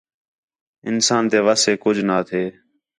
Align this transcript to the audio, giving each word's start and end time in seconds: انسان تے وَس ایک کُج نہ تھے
انسان 0.89 1.23
تے 1.31 1.39
وَس 1.45 1.61
ایک 1.69 1.79
کُج 1.83 1.97
نہ 2.07 2.17
تھے 2.27 2.43